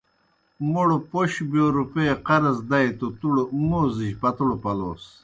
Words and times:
موْڑ 0.71 0.89
پوْش 1.09 1.31
بِیو 1.49 1.65
روپیئے 1.79 2.11
قرض 2.27 2.57
دائے 2.69 2.89
توْ 2.97 3.07
تُوڑ 3.19 3.35
موزِجیْ 3.69 4.09
پتوڑ 4.21 4.49
پلوس۔ 4.63 5.03